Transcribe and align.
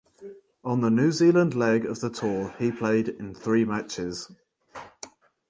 On 0.63 0.81
the 0.81 0.89
New 0.89 1.11
Zealand 1.11 1.53
leg 1.53 1.85
of 1.85 1.99
the 1.99 2.09
tour 2.09 2.55
he 2.57 2.71
played 2.71 3.07
in 3.07 3.35
three 3.35 3.65
matches. 3.65 4.31